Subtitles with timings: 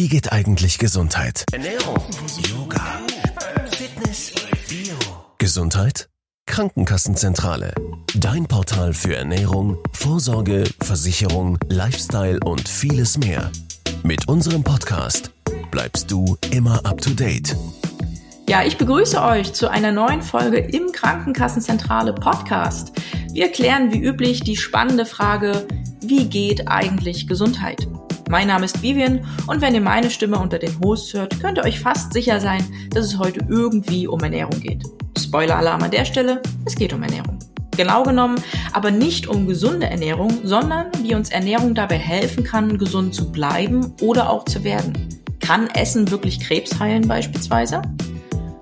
[0.00, 1.44] Wie geht eigentlich Gesundheit?
[1.52, 1.98] Ernährung,
[2.48, 3.02] Yoga,
[3.70, 4.32] Fitness,
[4.66, 4.96] Bio.
[5.36, 6.08] Gesundheit?
[6.46, 7.74] Krankenkassenzentrale.
[8.14, 13.52] Dein Portal für Ernährung, Vorsorge, Versicherung, Lifestyle und vieles mehr.
[14.02, 15.32] Mit unserem Podcast
[15.70, 17.54] bleibst du immer up to date.
[18.48, 22.92] Ja, ich begrüße euch zu einer neuen Folge im Krankenkassenzentrale Podcast.
[23.32, 25.66] Wir klären wie üblich die spannende Frage,
[26.02, 27.86] wie geht eigentlich Gesundheit?
[28.28, 31.64] Mein Name ist Vivian und wenn ihr meine Stimme unter den Hosts hört, könnt ihr
[31.64, 34.82] euch fast sicher sein, dass es heute irgendwie um Ernährung geht.
[35.16, 37.38] Spoiler-Alarm an der Stelle, es geht um Ernährung.
[37.76, 38.36] Genau genommen
[38.72, 43.94] aber nicht um gesunde Ernährung, sondern wie uns Ernährung dabei helfen kann, gesund zu bleiben
[44.00, 44.92] oder auch zu werden.
[45.38, 47.82] Kann Essen wirklich Krebs heilen beispielsweise?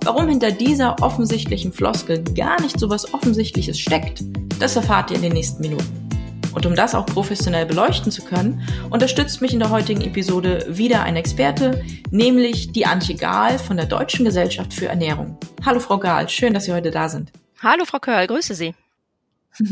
[0.04, 4.22] Warum hinter dieser offensichtlichen Floskel gar nicht so was Offensichtliches steckt,
[4.58, 6.08] das erfahrt ihr in den nächsten Minuten.
[6.54, 11.02] Und um das auch professionell beleuchten zu können, unterstützt mich in der heutigen Episode wieder
[11.02, 15.36] ein Experte, nämlich die Antje Gahl von der Deutschen Gesellschaft für Ernährung.
[15.64, 17.32] Hallo Frau Gahl, schön, dass Sie heute da sind.
[17.62, 18.74] Hallo Frau Körl, grüße Sie.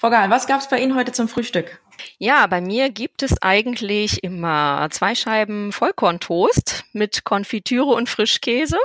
[0.00, 1.80] Frau Gahl, was gab es bei Ihnen heute zum Frühstück?
[2.18, 8.78] Ja, bei mir gibt es eigentlich immer zwei Scheiben Vollkorntoast mit Konfitüre und Frischkäse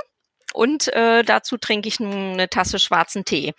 [0.52, 3.54] und äh, dazu trinke ich eine Tasse schwarzen Tee.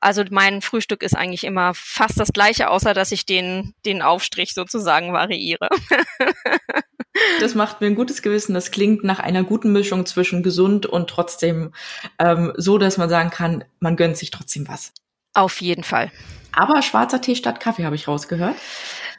[0.00, 4.54] Also mein Frühstück ist eigentlich immer fast das gleiche, außer dass ich den, den Aufstrich
[4.54, 5.68] sozusagen variiere.
[7.40, 8.54] das macht mir ein gutes Gewissen.
[8.54, 11.72] Das klingt nach einer guten Mischung zwischen gesund und trotzdem
[12.18, 14.92] ähm, so, dass man sagen kann, man gönnt sich trotzdem was.
[15.34, 16.10] Auf jeden Fall.
[16.52, 18.56] Aber schwarzer Tee statt Kaffee habe ich rausgehört.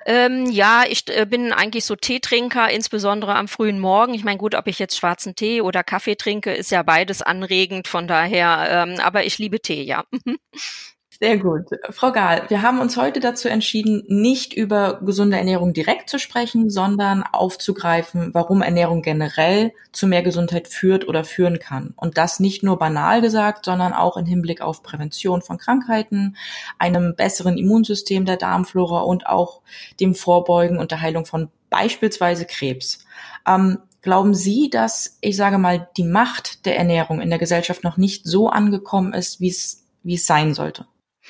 [0.06, 4.14] Ähm, ja, ich äh, bin eigentlich so Teetrinker, insbesondere am frühen Morgen.
[4.14, 7.88] Ich meine, gut, ob ich jetzt schwarzen Tee oder Kaffee trinke, ist ja beides anregend.
[7.88, 10.04] Von daher, ähm, aber ich liebe Tee, ja.
[11.24, 11.68] Sehr gut.
[11.92, 16.72] Frau Gahl, wir haben uns heute dazu entschieden, nicht über gesunde Ernährung direkt zu sprechen,
[16.72, 21.94] sondern aufzugreifen, warum Ernährung generell zu mehr Gesundheit führt oder führen kann.
[21.96, 26.38] Und das nicht nur banal gesagt, sondern auch im Hinblick auf Prävention von Krankheiten,
[26.80, 29.62] einem besseren Immunsystem der Darmflora und auch
[30.00, 33.06] dem Vorbeugen und der Heilung von beispielsweise Krebs.
[33.48, 37.98] Ähm, Glauben Sie, dass, ich sage mal, die Macht der Ernährung in der Gesellschaft noch
[37.98, 40.88] nicht so angekommen ist, wie es, wie es sein sollte?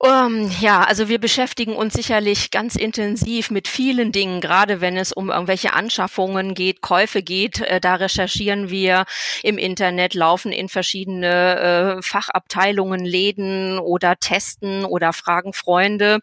[0.00, 5.12] Um, ja, also wir beschäftigen uns sicherlich ganz intensiv mit vielen Dingen, gerade wenn es
[5.12, 7.60] um irgendwelche Anschaffungen geht, Käufe geht.
[7.62, 9.06] Äh, da recherchieren wir
[9.42, 16.20] im Internet, laufen in verschiedene äh, Fachabteilungen, Läden oder testen oder fragen Freunde.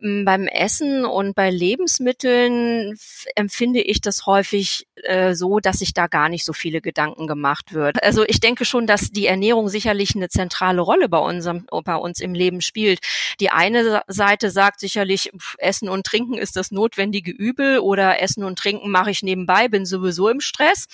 [0.00, 2.96] Ähm, beim Essen und bei Lebensmitteln
[3.34, 7.72] empfinde ich das häufig äh, so, dass sich da gar nicht so viele Gedanken gemacht
[7.72, 8.02] wird.
[8.04, 12.20] Also ich denke schon, dass die Ernährung sicherlich eine zentrale Rolle bei unserem, bei uns
[12.20, 12.99] im Leben spielt.
[13.40, 18.58] Die eine Seite sagt sicherlich, Essen und Trinken ist das notwendige Übel oder Essen und
[18.58, 20.86] Trinken mache ich nebenbei, bin sowieso im Stress.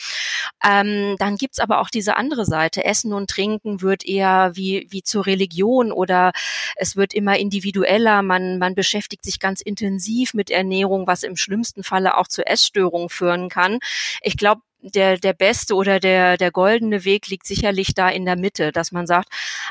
[0.64, 2.84] Ähm, dann gibt's aber auch diese andere Seite.
[2.84, 6.32] Essen und Trinken wird eher wie, wie zur Religion oder
[6.76, 8.22] es wird immer individueller.
[8.22, 13.08] Man, man beschäftigt sich ganz intensiv mit Ernährung, was im schlimmsten Falle auch zu Essstörungen
[13.08, 13.78] führen kann.
[14.22, 14.62] Ich glaube,
[14.94, 18.92] der, der beste oder der, der goldene Weg liegt sicherlich da in der Mitte, dass
[18.92, 19.28] man sagt,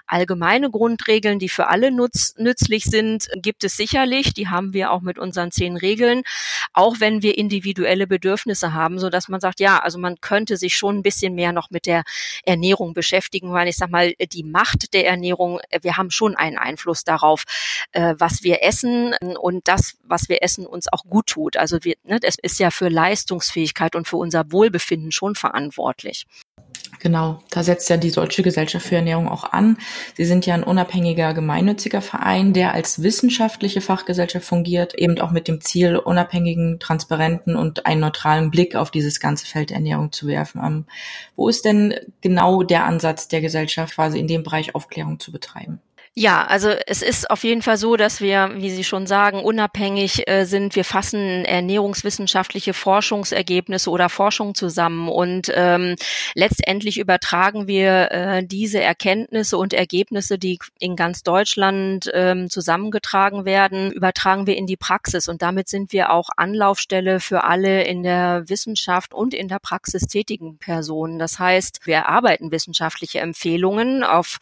[0.07, 4.33] allgemeine Grundregeln, die für alle nutz, nützlich sind, gibt es sicherlich.
[4.33, 6.23] Die haben wir auch mit unseren zehn Regeln,
[6.73, 10.75] auch wenn wir individuelle Bedürfnisse haben, so dass man sagt, ja, also man könnte sich
[10.77, 12.03] schon ein bisschen mehr noch mit der
[12.43, 17.03] Ernährung beschäftigen, weil ich sag mal, die Macht der Ernährung, wir haben schon einen Einfluss
[17.03, 17.43] darauf,
[17.91, 21.57] äh, was wir essen und das, was wir essen, uns auch gut tut.
[21.57, 26.25] Also wir, ne, das ist ja für Leistungsfähigkeit und für unser Wohlbefinden Kunden schon verantwortlich.
[26.99, 29.77] Genau, da setzt ja die Deutsche Gesellschaft für Ernährung auch an.
[30.15, 35.47] Sie sind ja ein unabhängiger gemeinnütziger Verein, der als wissenschaftliche Fachgesellschaft fungiert, eben auch mit
[35.47, 40.61] dem Ziel, unabhängigen, transparenten und einen neutralen Blick auf dieses ganze Feld Ernährung zu werfen.
[40.63, 40.85] Ähm,
[41.35, 45.81] wo ist denn genau der Ansatz der Gesellschaft, quasi in dem Bereich Aufklärung zu betreiben?
[46.17, 50.29] Ja, also es ist auf jeden Fall so, dass wir, wie Sie schon sagen, unabhängig
[50.29, 50.77] äh, sind.
[50.77, 55.97] Wir fassen ernährungswissenschaftliche Forschungsergebnisse oder Forschung zusammen und ähm,
[56.33, 63.91] letztendlich übertragen wir äh, diese Erkenntnisse und Ergebnisse, die in ganz Deutschland ähm, zusammengetragen werden,
[63.91, 68.47] übertragen wir in die Praxis und damit sind wir auch Anlaufstelle für alle in der
[68.47, 71.19] Wissenschaft und in der Praxis tätigen Personen.
[71.19, 74.37] Das heißt, wir erarbeiten wissenschaftliche Empfehlungen auf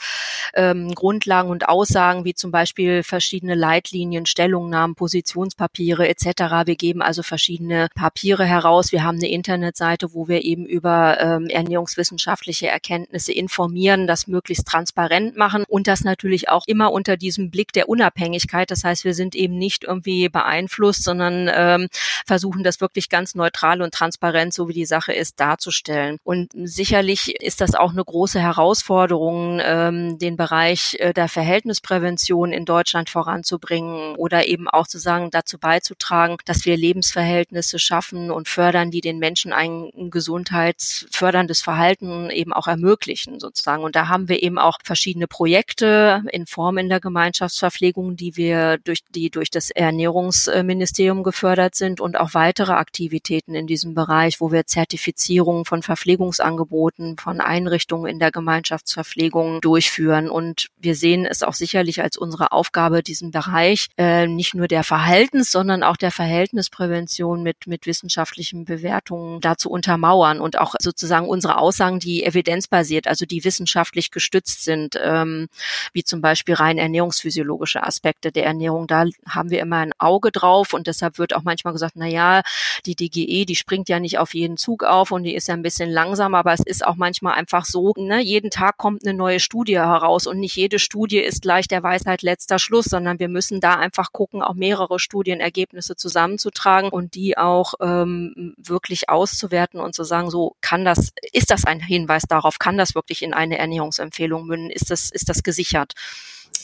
[0.54, 6.66] ähm, Grundlagen und Aussagen wie zum Beispiel verschiedene Leitlinien, Stellungnahmen, Positionspapiere etc.
[6.66, 8.92] Wir geben also verschiedene Papiere heraus.
[8.92, 15.38] Wir haben eine Internetseite, wo wir eben über ähm, ernährungswissenschaftliche Erkenntnisse informieren, das möglichst transparent
[15.38, 18.72] machen und das natürlich auch immer unter diesem Blick der Unabhängigkeit.
[18.72, 21.88] Das heißt, wir sind eben nicht irgendwie beeinflusst, sondern ähm,
[22.26, 26.18] versuchen das wirklich ganz neutral und transparent, so wie die Sache ist, darzustellen.
[26.24, 32.66] Und sicherlich ist das auch eine große Herausforderung, ähm, den Bereich äh, der Verhältnisprävention in
[32.66, 38.90] Deutschland voranzubringen oder eben auch zu sagen, dazu beizutragen, dass wir Lebensverhältnisse schaffen und fördern,
[38.90, 43.84] die den Menschen ein gesundheitsförderndes Verhalten eben auch ermöglichen sozusagen.
[43.84, 48.80] Und da haben wir eben auch verschiedene Projekte in Form in der Gemeinschaftsverpflegung, die wir
[48.80, 54.52] durch die durch das Ernährungsministerium gefördert sind und auch weitere Aktivitäten in diesem Bereich, wo
[54.52, 60.32] wir Zertifizierungen von Verpflegungsangeboten von Einrichtungen in der Gemeinschaftsverpflegung durchführen.
[60.32, 64.84] Und wir sehen es auch sicherlich als unsere Aufgabe, diesen Bereich äh, nicht nur der
[64.84, 71.28] Verhaltens, sondern auch der Verhältnisprävention mit, mit wissenschaftlichen Bewertungen da zu untermauern und auch sozusagen
[71.28, 75.48] unsere Aussagen, die evidenzbasiert, also die wissenschaftlich gestützt sind, ähm,
[75.94, 78.88] wie zum Beispiel rein ernährungsphysiologische Aspekte der Ernährung.
[78.88, 82.42] Da haben wir immer ein Auge drauf und deshalb wird auch manchmal gesagt, na ja,
[82.86, 85.62] die DGE, die springt ja nicht auf jeden Zug auf und die ist ja ein
[85.62, 89.40] bisschen langsam, aber es ist auch manchmal einfach so, ne, jeden Tag kommt eine neue
[89.40, 93.60] Studie heraus und nicht jede Studie ist gleich der Weisheit letzter Schluss, sondern wir müssen
[93.60, 100.04] da einfach gucken, auch mehrere Studienergebnisse zusammenzutragen und die auch ähm, wirklich auszuwerten und zu
[100.04, 104.46] sagen, so kann das, ist das ein Hinweis darauf, kann das wirklich in eine Ernährungsempfehlung
[104.46, 105.94] münden, ist das, ist das gesichert?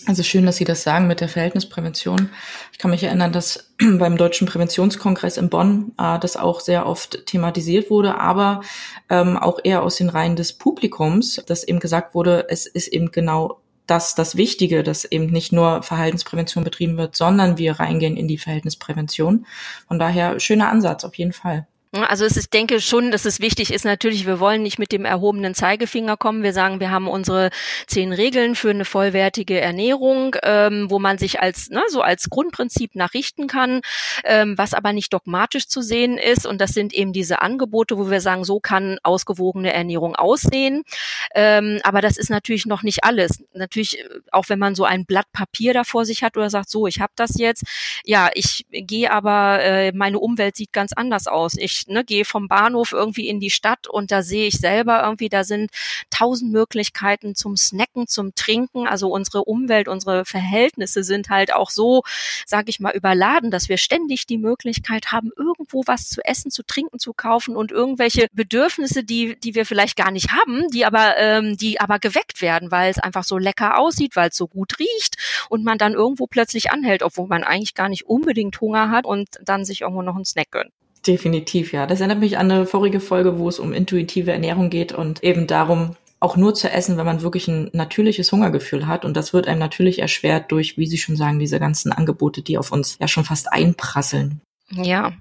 [0.06, 2.30] Also schön, dass Sie das sagen mit der Verhältnisprävention.
[2.72, 7.25] Ich kann mich erinnern, dass beim Deutschen Präventionskongress in Bonn äh, das auch sehr oft
[7.25, 8.62] thematisiert wurde, aber
[9.10, 13.12] ähm, auch eher aus den Reihen des Publikums, dass eben gesagt wurde, es ist eben
[13.12, 18.27] genau das das Wichtige, dass eben nicht nur Verhaltensprävention betrieben wird, sondern wir reingehen in
[18.27, 19.45] die Verhältnisprävention.
[19.88, 21.68] Von daher schöner Ansatz auf jeden Fall.
[21.91, 24.91] Also es ist, ich denke schon, dass es wichtig ist natürlich, wir wollen nicht mit
[24.91, 26.44] dem erhobenen Zeigefinger kommen.
[26.44, 27.50] Wir sagen, wir haben unsere
[27.88, 32.94] zehn Regeln für eine vollwertige Ernährung, ähm, wo man sich als ne, so als Grundprinzip
[32.94, 33.81] nachrichten kann,
[34.24, 36.45] ähm, was aber nicht dogmatisch zu sehen ist.
[36.45, 40.83] Und das sind eben diese Angebote, wo wir sagen, so kann ausgewogene Ernährung aussehen.
[41.33, 43.44] Ähm, aber das ist natürlich noch nicht alles.
[43.53, 46.69] Natürlich, äh, auch wenn man so ein Blatt Papier da vor sich hat oder sagt,
[46.69, 47.63] so, ich habe das jetzt.
[48.06, 51.56] Ja, ich gehe aber, äh, meine Umwelt sieht ganz anders aus.
[51.57, 55.29] Ich ne, gehe vom Bahnhof irgendwie in die Stadt und da sehe ich selber irgendwie,
[55.29, 55.71] da sind
[56.09, 58.87] tausend Möglichkeiten zum Snacken, zum Trinken.
[58.87, 62.03] Also unsere Umwelt, unsere Verhältnisse sind halt auch so,
[62.45, 66.63] sage ich mal, überladen, dass wir ständig die Möglichkeit haben, irgendwo was zu essen, zu
[66.63, 71.17] trinken, zu kaufen und irgendwelche Bedürfnisse, die, die wir vielleicht gar nicht haben, die aber,
[71.17, 74.79] ähm, die aber geweckt werden, weil es einfach so lecker aussieht, weil es so gut
[74.79, 75.17] riecht
[75.49, 79.29] und man dann irgendwo plötzlich anhält, obwohl man eigentlich gar nicht unbedingt Hunger hat und
[79.43, 80.71] dann sich irgendwo noch einen Snack gönnt.
[81.07, 81.86] Definitiv, ja.
[81.86, 85.48] Das erinnert mich an eine vorige Folge, wo es um intuitive Ernährung geht und eben
[85.48, 89.06] darum, auch nur zu essen, wenn man wirklich ein natürliches Hungergefühl hat.
[89.06, 92.57] Und das wird einem natürlich erschwert durch, wie Sie schon sagen, diese ganzen Angebote, die
[92.57, 94.42] auf uns ja schon fast einprasseln.
[94.71, 95.13] Ja,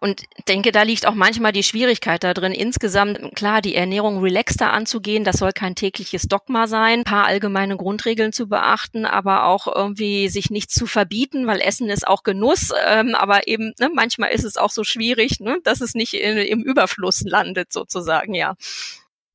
[0.00, 4.72] und denke, da liegt auch manchmal die Schwierigkeit da drin, insgesamt, klar, die Ernährung relaxter
[4.72, 9.66] anzugehen, das soll kein tägliches Dogma sein, ein paar allgemeine Grundregeln zu beachten, aber auch
[9.66, 14.30] irgendwie sich nichts zu verbieten, weil Essen ist auch Genuss, ähm, aber eben, ne, manchmal
[14.30, 18.54] ist es auch so schwierig, ne, dass es nicht in, im Überfluss landet, sozusagen, ja.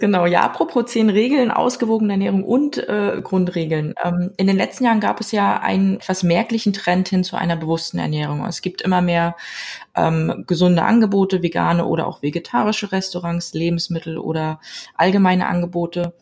[0.02, 3.96] Genau, ja, apropos zehn Regeln, ausgewogene Ernährung und äh, Grundregeln.
[4.02, 7.58] Ähm, in den letzten Jahren gab es ja einen etwas merklichen Trend hin zu einer
[7.58, 8.46] bewussten Ernährung.
[8.46, 9.36] Es gibt immer mehr
[9.96, 14.62] ähm, gesunde Angebote, vegane oder auch vegetarische Restaurants, Lebensmittel oder
[14.96, 16.14] allgemeine Angebote.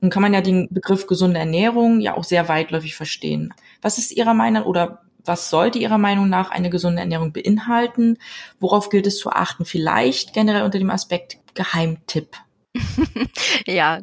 [0.00, 3.52] Nun kann man ja den Begriff gesunde Ernährung ja auch sehr weitläufig verstehen.
[3.82, 8.16] Was ist Ihrer Meinung oder was sollte Ihrer Meinung nach eine gesunde Ernährung beinhalten?
[8.60, 9.66] Worauf gilt es zu achten?
[9.66, 12.45] Vielleicht generell unter dem Aspekt Geheimtipp.
[13.66, 14.00] ja,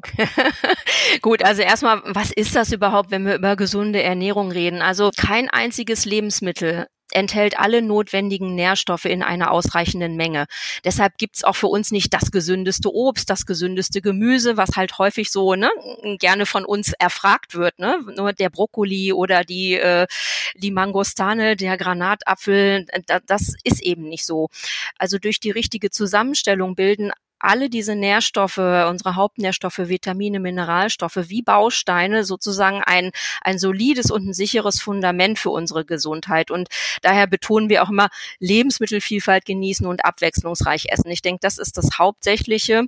[1.22, 1.44] gut.
[1.44, 4.82] Also erstmal, was ist das überhaupt, wenn wir über gesunde Ernährung reden?
[4.82, 10.46] Also kein einziges Lebensmittel enthält alle notwendigen Nährstoffe in einer ausreichenden Menge.
[10.84, 15.30] Deshalb gibt's auch für uns nicht das gesündeste Obst, das gesündeste Gemüse, was halt häufig
[15.30, 15.70] so ne,
[16.20, 17.78] gerne von uns erfragt wird.
[17.80, 18.00] Ne?
[18.16, 20.08] Nur der Brokkoli oder die, äh,
[20.56, 22.88] die Mangostane, der Granatapfel,
[23.28, 24.50] das ist eben nicht so.
[24.98, 27.12] Also durch die richtige Zusammenstellung bilden
[27.44, 34.34] alle diese Nährstoffe, unsere Hauptnährstoffe, Vitamine, Mineralstoffe wie Bausteine sozusagen ein, ein solides und ein
[34.34, 36.52] sicheres Fundament für unsere Gesundheit.
[36.52, 36.70] Und
[37.02, 38.10] daher betonen wir auch immer
[38.40, 41.12] Lebensmittelvielfalt genießen und abwechslungsreich essen.
[41.12, 42.86] Ich denke, das ist das Hauptsächliche.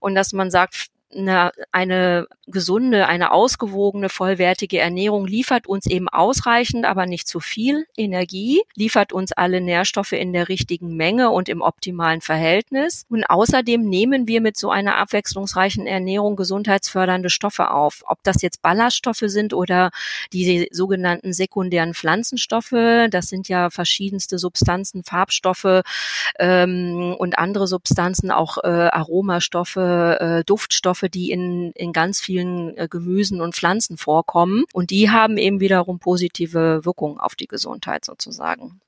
[0.00, 6.84] Und dass man sagt, eine, eine gesunde, eine ausgewogene, vollwertige Ernährung liefert uns eben ausreichend,
[6.86, 11.62] aber nicht zu viel Energie, liefert uns alle Nährstoffe in der richtigen Menge und im
[11.62, 13.04] optimalen Verhältnis.
[13.08, 18.02] Und außerdem nehmen wir mit so einer abwechslungsreichen Ernährung gesundheitsfördernde Stoffe auf.
[18.06, 19.90] Ob das jetzt Ballaststoffe sind oder
[20.32, 25.82] die sogenannten sekundären Pflanzenstoffe, das sind ja verschiedenste Substanzen, Farbstoffe
[26.38, 29.76] ähm, und andere Substanzen, auch äh, Aromastoffe,
[30.20, 34.64] äh, Duftstoffe, die in, in ganz vielen äh, Gemüsen und Pflanzen vorkommen.
[34.72, 38.80] Und die haben eben wiederum positive Wirkungen auf die Gesundheit sozusagen.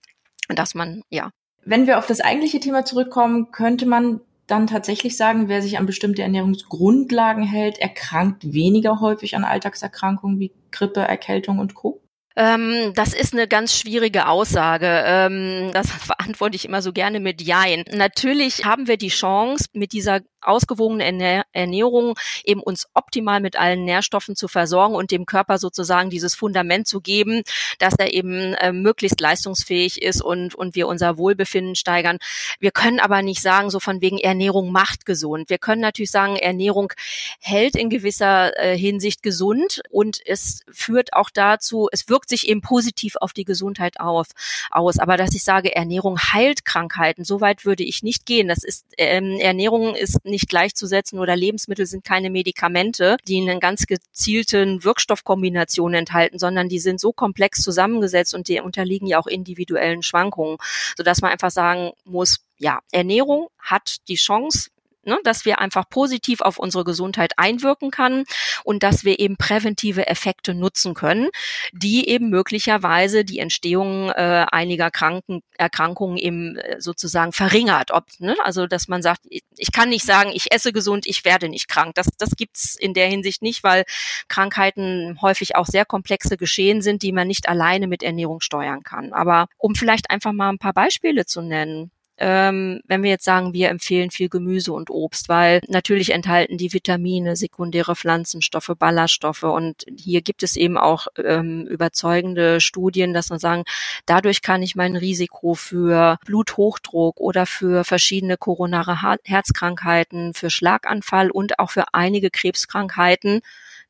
[0.48, 1.30] Dass man, ja.
[1.64, 5.86] Wenn wir auf das eigentliche Thema zurückkommen, könnte man dann tatsächlich sagen, wer sich an
[5.86, 11.99] bestimmte Ernährungsgrundlagen hält, erkrankt weniger häufig an Alltagserkrankungen wie Grippe, Erkältung und Co.
[12.36, 14.86] Ähm, das ist eine ganz schwierige Aussage.
[15.04, 17.84] Ähm, das beantworte ich immer so gerne mit Jein.
[17.92, 24.36] Natürlich haben wir die Chance, mit dieser ausgewogene Ernährung eben uns optimal mit allen Nährstoffen
[24.36, 27.42] zu versorgen und dem Körper sozusagen dieses Fundament zu geben,
[27.78, 32.18] dass er eben äh, möglichst leistungsfähig ist und, und wir unser Wohlbefinden steigern.
[32.58, 35.50] Wir können aber nicht sagen, so von wegen Ernährung macht gesund.
[35.50, 36.92] Wir können natürlich sagen, Ernährung
[37.40, 42.60] hält in gewisser äh, Hinsicht gesund und es führt auch dazu, es wirkt sich eben
[42.60, 44.28] positiv auf die Gesundheit auf,
[44.70, 44.98] aus.
[44.98, 48.48] Aber dass ich sage, Ernährung heilt Krankheiten, so weit würde ich nicht gehen.
[48.48, 53.86] Das ist, ähm, Ernährung ist nicht gleichzusetzen oder Lebensmittel sind keine Medikamente, die einen ganz
[53.86, 60.02] gezielten Wirkstoffkombinationen enthalten, sondern die sind so komplex zusammengesetzt und die unterliegen ja auch individuellen
[60.02, 60.58] Schwankungen,
[60.96, 64.70] sodass man einfach sagen muss, ja, Ernährung hat die Chance,
[65.04, 68.24] ne, dass wir einfach positiv auf unsere Gesundheit einwirken kann
[68.64, 71.28] und dass wir eben präventive Effekte nutzen können,
[71.72, 77.90] die eben möglicherweise die Entstehung äh, einiger Kranken, Erkrankungen eben äh, sozusagen verringert.
[77.92, 81.48] Ob, ne, also dass man sagt, ich kann nicht sagen, ich esse gesund, ich werde
[81.48, 81.94] nicht krank.
[81.94, 83.84] Das, das gibt's in der Hinsicht nicht, weil
[84.28, 89.12] Krankheiten häufig auch sehr komplexe Geschehen sind, die man nicht alleine mit Ernährung steuern kann.
[89.12, 91.90] Aber um vielleicht einfach mal ein paar Beispiele zu nennen
[92.20, 96.72] ähm, wenn wir jetzt sagen, wir empfehlen viel Gemüse und Obst, weil natürlich enthalten die
[96.72, 99.44] Vitamine, sekundäre Pflanzenstoffe, Ballaststoffe.
[99.44, 103.64] Und hier gibt es eben auch ähm, überzeugende Studien, dass man sagen,
[104.04, 111.58] dadurch kann ich mein Risiko für Bluthochdruck oder für verschiedene koronare Herzkrankheiten, für Schlaganfall und
[111.58, 113.40] auch für einige Krebskrankheiten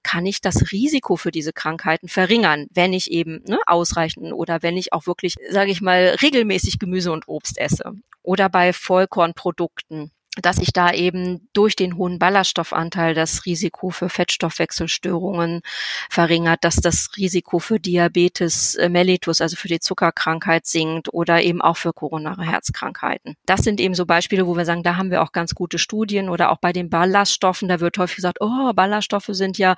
[0.02, 4.76] kann ich das Risiko für diese Krankheiten verringern, wenn ich eben ne, ausreichend oder wenn
[4.76, 7.92] ich auch wirklich, sage ich mal, regelmäßig Gemüse und Obst esse.
[8.22, 15.62] Oder bei Vollkornprodukten dass ich da eben durch den hohen Ballaststoffanteil das Risiko für Fettstoffwechselstörungen
[16.08, 21.60] verringert, dass das Risiko für Diabetes äh, mellitus, also für die Zuckerkrankheit sinkt oder eben
[21.60, 23.34] auch für koronare Herzkrankheiten.
[23.44, 26.28] Das sind eben so Beispiele, wo wir sagen, da haben wir auch ganz gute Studien
[26.28, 29.74] oder auch bei den Ballaststoffen, da wird häufig gesagt, oh, Ballaststoffe sind ja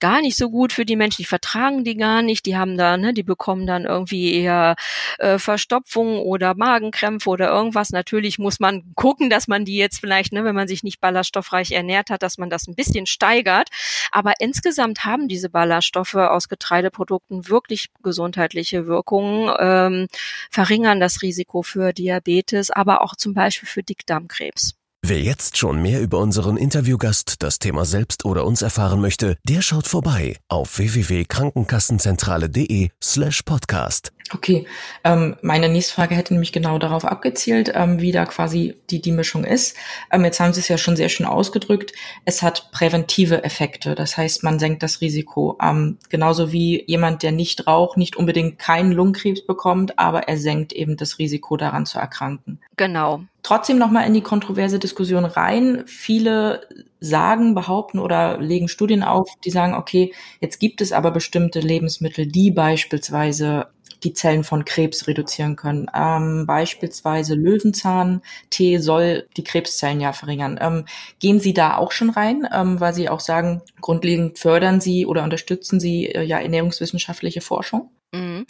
[0.00, 2.98] gar nicht so gut für die Menschen, die vertragen die gar nicht, die haben da,
[2.98, 4.76] ne, die bekommen dann irgendwie eher
[5.18, 7.90] äh, Verstopfung oder Magenkrämpfe oder irgendwas.
[7.90, 11.72] Natürlich muss man gucken, dass man die jetzt vielleicht, ne, wenn man sich nicht ballaststoffreich
[11.72, 13.68] ernährt hat, dass man das ein bisschen steigert.
[14.12, 20.08] Aber insgesamt haben diese Ballaststoffe aus Getreideprodukten wirklich gesundheitliche Wirkungen, ähm,
[20.50, 24.74] verringern das Risiko für Diabetes, aber auch zum Beispiel für Dickdarmkrebs.
[25.08, 29.62] Wer jetzt schon mehr über unseren Interviewgast, das Thema selbst oder uns erfahren möchte, der
[29.62, 34.12] schaut vorbei auf www.krankenkassenzentrale.de slash podcast.
[34.34, 34.66] Okay,
[35.04, 39.12] ähm, meine nächste Frage hätte nämlich genau darauf abgezielt, ähm, wie da quasi die, die
[39.12, 39.76] Mischung ist.
[40.10, 41.92] Ähm, jetzt haben Sie es ja schon sehr schön ausgedrückt.
[42.24, 45.56] Es hat präventive Effekte, das heißt, man senkt das Risiko.
[45.62, 50.72] Ähm, genauso wie jemand, der nicht raucht, nicht unbedingt keinen Lungenkrebs bekommt, aber er senkt
[50.72, 52.58] eben das Risiko daran zu erkranken.
[52.76, 55.84] Genau trotzdem nochmal in die kontroverse Diskussion rein.
[55.86, 56.66] Viele
[56.98, 62.26] sagen, behaupten oder legen Studien auf, die sagen, okay, jetzt gibt es aber bestimmte Lebensmittel,
[62.26, 63.68] die beispielsweise
[64.02, 65.86] die Zellen von Krebs reduzieren können.
[65.94, 70.58] Ähm, beispielsweise Löwenzahn-Tee soll die Krebszellen ja verringern.
[70.60, 70.84] Ähm,
[71.20, 75.22] gehen Sie da auch schon rein, ähm, weil Sie auch sagen, grundlegend fördern Sie oder
[75.22, 77.90] unterstützen Sie äh, ja ernährungswissenschaftliche Forschung?
[78.16, 78.46] Mhm.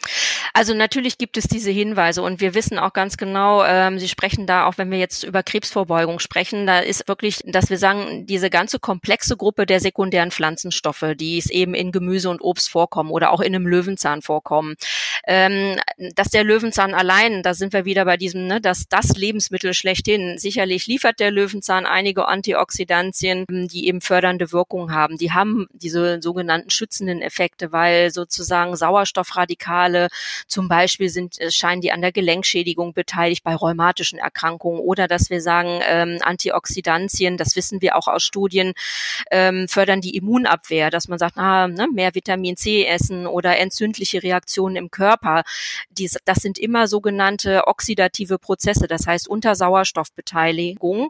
[0.53, 4.47] Also natürlich gibt es diese Hinweise und wir wissen auch ganz genau, ähm, Sie sprechen
[4.47, 8.49] da auch, wenn wir jetzt über Krebsvorbeugung sprechen, da ist wirklich, dass wir sagen, diese
[8.49, 13.33] ganze komplexe Gruppe der sekundären Pflanzenstoffe, die es eben in Gemüse und Obst vorkommen oder
[13.33, 14.77] auch in einem Löwenzahn vorkommen,
[15.27, 15.77] ähm,
[16.15, 20.39] dass der Löwenzahn allein, da sind wir wieder bei diesem, ne, dass das Lebensmittel schlechthin,
[20.39, 25.19] sicherlich liefert der Löwenzahn einige Antioxidantien, die eben fördernde Wirkung haben.
[25.19, 30.09] Die haben diese sogenannten schützenden Effekte, weil sozusagen Sauerstoffradikale Radikale.
[30.47, 35.31] Zum Beispiel sind, äh, scheinen die an der Gelenkschädigung beteiligt bei rheumatischen Erkrankungen oder dass
[35.31, 38.73] wir sagen, ähm, Antioxidantien, das wissen wir auch aus Studien,
[39.31, 44.23] ähm, fördern die Immunabwehr, dass man sagt, ah, ne, mehr Vitamin C essen oder entzündliche
[44.23, 45.43] Reaktionen im Körper.
[45.91, 51.09] Dies, das sind immer sogenannte oxidative Prozesse, das heißt unter Sauerstoffbeteiligung.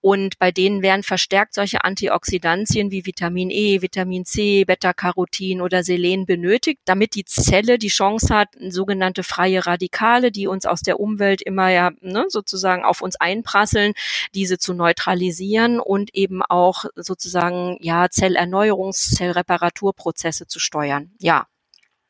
[0.00, 6.26] Und bei denen werden verstärkt solche Antioxidantien wie Vitamin E, Vitamin C, Beta-Carotin oder Selen
[6.26, 11.42] benötigt, damit die Zelle die Chance hat, sogenannte freie Radikale, die uns aus der Umwelt
[11.42, 13.92] immer ja ne, sozusagen auf uns einprasseln,
[14.34, 21.12] diese zu neutralisieren und eben auch sozusagen ja Zellerneuerungs-, Zellreparaturprozesse zu steuern.
[21.18, 21.46] Ja,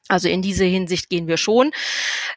[0.08, 1.70] also in diese Hinsicht gehen wir schon.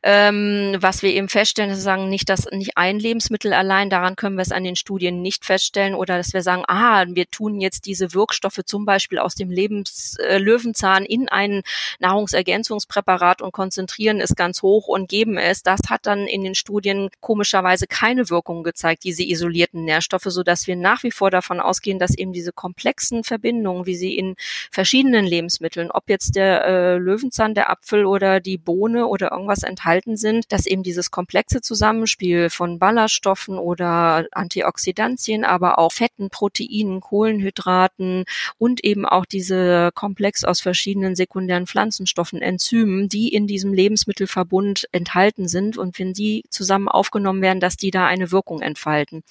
[0.04, 4.36] Ähm, was wir eben feststellen, ist sagen nicht, dass nicht ein Lebensmittel allein, daran können
[4.36, 7.88] wir es an den Studien nicht feststellen oder dass wir sagen, ah, wir tun jetzt
[7.88, 11.64] diese Wirkstoffe zum Beispiel aus dem Lebens äh, Löwenzahn in ein
[12.00, 15.64] Nahrungsergänzungspräparat und konzentrieren es ganz hoch und geben es.
[15.64, 20.68] Das hat dann in den Studien komischerweise keine Wirkung gezeigt, diese isolierten Nährstoffe, so dass
[20.68, 24.36] wir nach wie vor davon ausgehen, dass eben diese komplexen Verbindungen, wie sie in
[24.72, 30.18] verschiedenen Lebensmitteln, ob jetzt der äh, Löwenzahn der Apfel oder die Bohne oder irgendwas enthalten
[30.18, 38.26] sind, dass eben dieses komplexe Zusammenspiel von Ballaststoffen oder Antioxidantien, aber auch Fetten, Proteinen, Kohlenhydraten
[38.58, 45.48] und eben auch diese Komplex aus verschiedenen sekundären Pflanzenstoffen, Enzymen, die in diesem Lebensmittelverbund enthalten
[45.48, 49.24] sind und wenn die zusammen aufgenommen werden, dass die da eine Wirkung entfalten.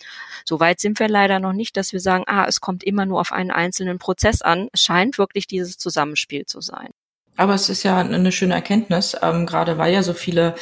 [0.44, 3.32] Soweit sind wir leider noch nicht, dass wir sagen, ah, es kommt immer nur auf
[3.32, 4.68] einen einzelnen Prozess an.
[4.72, 6.90] Es scheint wirklich dieses Zusammenspiel zu sein.
[7.36, 10.54] Aber es ist ja eine schöne Erkenntnis, ähm, gerade weil ja so viele,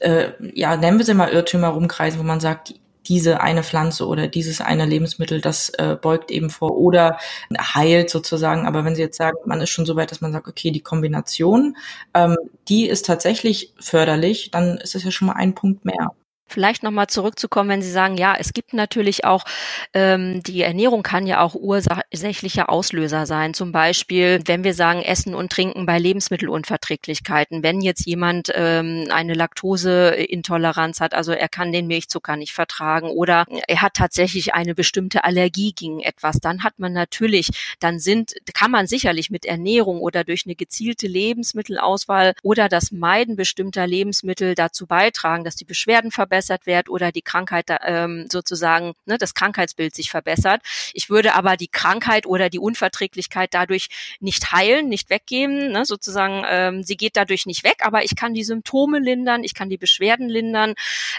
[0.00, 2.74] äh, ja, nennen wir sie mal Irrtümer rumkreisen, wo man sagt,
[3.08, 7.18] diese eine Pflanze oder dieses eine Lebensmittel, das äh, beugt eben vor oder
[7.56, 8.66] heilt sozusagen.
[8.66, 10.80] Aber wenn Sie jetzt sagen, man ist schon so weit, dass man sagt, okay, die
[10.80, 11.76] Kombination,
[12.14, 12.36] ähm,
[12.68, 16.10] die ist tatsächlich förderlich, dann ist es ja schon mal ein Punkt mehr.
[16.48, 19.44] Vielleicht nochmal zurückzukommen, wenn Sie sagen, ja, es gibt natürlich auch,
[19.92, 23.52] ähm, die Ernährung kann ja auch ursächlicher Auslöser sein.
[23.52, 27.64] Zum Beispiel, wenn wir sagen, Essen und Trinken bei Lebensmittelunverträglichkeiten.
[27.64, 33.44] Wenn jetzt jemand ähm, eine Laktoseintoleranz hat, also er kann den Milchzucker nicht vertragen oder
[33.66, 38.70] er hat tatsächlich eine bestimmte Allergie gegen etwas, dann hat man natürlich, dann sind, kann
[38.70, 44.86] man sicherlich mit Ernährung oder durch eine gezielte Lebensmittelauswahl oder das Meiden bestimmter Lebensmittel dazu
[44.86, 49.94] beitragen, dass die Beschwerden verbessern verbessert wird oder die Krankheit ähm, sozusagen, ne, das Krankheitsbild
[49.94, 50.60] sich verbessert.
[50.92, 53.88] Ich würde aber die Krankheit oder die Unverträglichkeit dadurch
[54.20, 58.34] nicht heilen, nicht weggeben, ne, sozusagen, ähm, sie geht dadurch nicht weg, aber ich kann
[58.34, 60.74] die Symptome lindern, ich kann die Beschwerden lindern.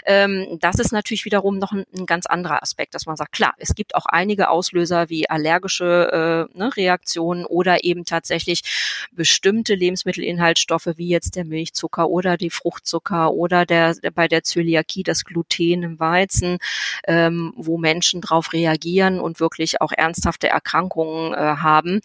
[0.06, 3.54] Ähm, das ist natürlich wiederum noch ein, ein ganz anderer Aspekt, dass man sagt, klar,
[3.58, 8.62] es gibt auch einige Auslöser wie allergische äh, ne, Reaktionen oder eben tatsächlich
[9.10, 15.02] bestimmte Lebensmittelinhaltsstoffe wie jetzt der Milchzucker oder die Fruchtzucker oder der, der bei der Zöliakie
[15.08, 16.58] das Gluten im Weizen,
[17.06, 22.00] ähm, wo Menschen darauf reagieren und wirklich auch ernsthafte Erkrankungen äh, haben,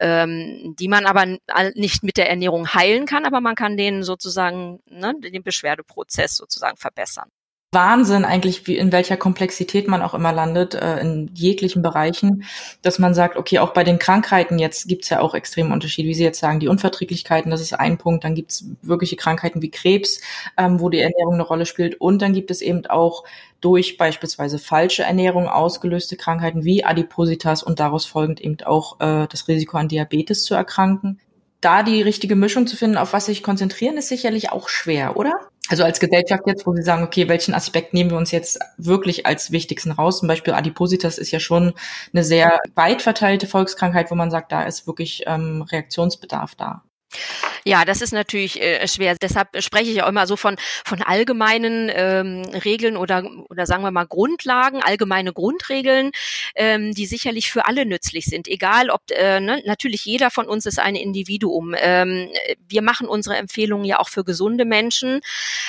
[0.00, 1.38] ähm, die man aber
[1.74, 6.76] nicht mit der Ernährung heilen kann, aber man kann denen sozusagen ne, den Beschwerdeprozess sozusagen
[6.76, 7.30] verbessern.
[7.72, 12.44] Wahnsinn eigentlich, wie in welcher Komplexität man auch immer landet, äh, in jeglichen Bereichen,
[12.80, 16.14] dass man sagt, okay, auch bei den Krankheiten jetzt gibt's ja auch extreme Unterschiede, wie
[16.14, 20.20] Sie jetzt sagen, die Unverträglichkeiten, das ist ein Punkt, dann gibt's wirkliche Krankheiten wie Krebs,
[20.56, 23.24] ähm, wo die Ernährung eine Rolle spielt und dann gibt es eben auch
[23.60, 29.48] durch beispielsweise falsche Ernährung ausgelöste Krankheiten wie Adipositas und daraus folgend eben auch äh, das
[29.48, 31.20] Risiko an Diabetes zu erkranken.
[31.60, 35.32] Da die richtige Mischung zu finden, auf was sich konzentrieren, ist sicherlich auch schwer, oder?
[35.68, 39.26] Also als Gesellschaft jetzt, wo Sie sagen, okay, welchen Aspekt nehmen wir uns jetzt wirklich
[39.26, 40.20] als wichtigsten raus?
[40.20, 41.74] Zum Beispiel Adipositas ist ja schon
[42.12, 46.82] eine sehr weit verteilte Volkskrankheit, wo man sagt, da ist wirklich ähm, Reaktionsbedarf da.
[47.64, 49.16] Ja, das ist natürlich äh, schwer.
[49.20, 53.90] Deshalb spreche ich auch immer so von, von allgemeinen ähm, Regeln oder, oder sagen wir
[53.90, 56.12] mal Grundlagen, allgemeine Grundregeln,
[56.54, 58.46] ähm, die sicherlich für alle nützlich sind.
[58.46, 61.74] Egal, ob äh, ne, natürlich jeder von uns ist ein Individuum.
[61.78, 62.28] Ähm,
[62.68, 65.20] wir machen unsere Empfehlungen ja auch für gesunde Menschen.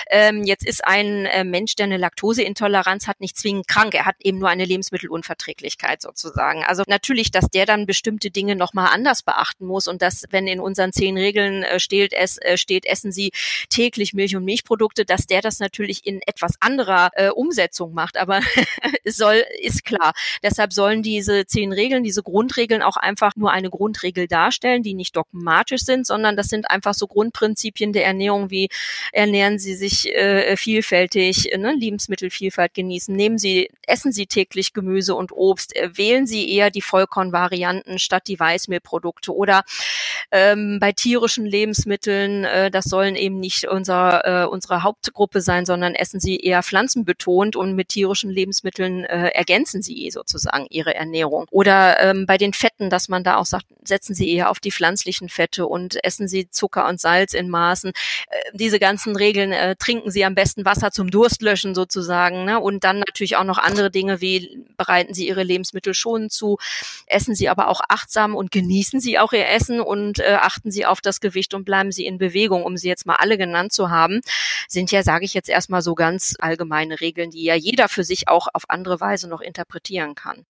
[0.09, 3.95] Ähm, jetzt ist ein äh, Mensch, der eine Laktoseintoleranz hat, nicht zwingend krank.
[3.95, 6.63] Er hat eben nur eine Lebensmittelunverträglichkeit sozusagen.
[6.63, 10.59] Also natürlich, dass der dann bestimmte Dinge nochmal anders beachten muss und dass, wenn in
[10.59, 13.31] unseren zehn Regeln äh, steht, es, äh, steht, essen Sie
[13.69, 18.17] täglich Milch und Milchprodukte, dass der das natürlich in etwas anderer äh, Umsetzung macht.
[18.17, 18.41] Aber
[19.05, 20.13] soll, ist klar.
[20.43, 25.15] Deshalb sollen diese zehn Regeln, diese Grundregeln auch einfach nur eine Grundregel darstellen, die nicht
[25.15, 28.69] dogmatisch sind, sondern das sind einfach so Grundprinzipien der Ernährung, wie
[29.11, 35.31] ernähren Sie sich äh, vielfältig, ne, Lebensmittelvielfalt genießen, nehmen Sie, essen Sie täglich Gemüse und
[35.31, 39.63] Obst, äh, wählen Sie eher die Vollkornvarianten statt die Weißmehlprodukte oder
[40.31, 42.45] ähm, bei tierischen tierischen Lebensmitteln.
[42.45, 47.57] Äh, das sollen eben nicht unser, äh, unsere Hauptgruppe sein, sondern essen sie eher pflanzenbetont
[47.57, 51.45] und mit tierischen Lebensmitteln äh, ergänzen sie sozusagen ihre Ernährung.
[51.51, 54.71] Oder ähm, bei den Fetten, dass man da auch sagt, setzen sie eher auf die
[54.71, 57.91] pflanzlichen Fette und essen sie Zucker und Salz in Maßen.
[57.91, 62.45] Äh, diese ganzen Regeln, äh, trinken sie am besten Wasser zum Durstlöschen sozusagen.
[62.45, 62.59] Ne?
[62.59, 66.57] Und dann natürlich auch noch andere Dinge wie bereiten sie ihre Lebensmittel schon zu,
[67.05, 70.85] essen sie aber auch achtsam und genießen sie auch ihr Essen und äh, achten sie
[70.85, 73.89] auf das Gewicht und bleiben sie in Bewegung, um sie jetzt mal alle genannt zu
[73.89, 74.21] haben,
[74.67, 78.27] sind ja, sage ich jetzt erstmal so ganz allgemeine Regeln, die ja jeder für sich
[78.27, 80.45] auch auf andere Weise noch interpretieren kann.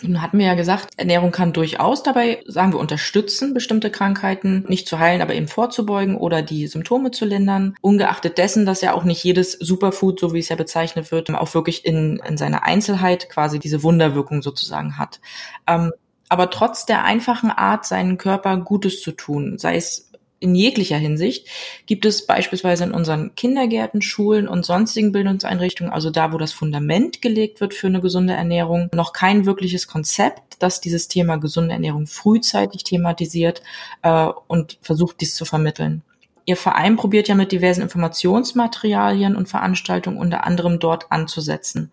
[0.00, 4.86] Nun hatten wir ja gesagt, Ernährung kann durchaus dabei, sagen wir, unterstützen, bestimmte Krankheiten nicht
[4.86, 7.74] zu heilen, aber eben vorzubeugen oder die Symptome zu lindern.
[7.80, 11.52] Ungeachtet dessen, dass ja auch nicht jedes Superfood, so wie es ja bezeichnet wird, auch
[11.52, 15.20] wirklich in, in seiner Einzelheit quasi diese Wunderwirkung sozusagen hat.
[15.66, 15.92] Ähm,
[16.28, 20.08] aber trotz der einfachen Art, seinen Körper Gutes zu tun, sei es
[20.40, 21.48] in jeglicher Hinsicht
[21.86, 27.22] gibt es beispielsweise in unseren Kindergärten, Schulen und sonstigen Bildungseinrichtungen, also da, wo das Fundament
[27.22, 32.06] gelegt wird für eine gesunde Ernährung, noch kein wirkliches Konzept, das dieses Thema gesunde Ernährung
[32.06, 33.62] frühzeitig thematisiert
[34.02, 36.02] äh, und versucht, dies zu vermitteln.
[36.44, 41.92] Ihr Verein probiert ja mit diversen Informationsmaterialien und Veranstaltungen unter anderem dort anzusetzen.